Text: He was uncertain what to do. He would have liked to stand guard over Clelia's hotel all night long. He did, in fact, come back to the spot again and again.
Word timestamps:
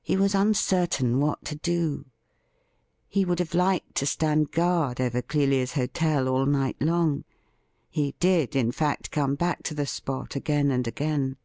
He 0.00 0.16
was 0.16 0.34
uncertain 0.34 1.20
what 1.20 1.44
to 1.44 1.54
do. 1.54 2.06
He 3.10 3.26
would 3.26 3.38
have 3.40 3.52
liked 3.52 3.94
to 3.96 4.06
stand 4.06 4.52
guard 4.52 5.02
over 5.02 5.20
Clelia's 5.20 5.74
hotel 5.74 6.28
all 6.30 6.46
night 6.46 6.80
long. 6.80 7.24
He 7.90 8.14
did, 8.20 8.56
in 8.56 8.72
fact, 8.72 9.10
come 9.10 9.34
back 9.34 9.62
to 9.64 9.74
the 9.74 9.84
spot 9.84 10.34
again 10.34 10.70
and 10.70 10.88
again. 10.88 11.36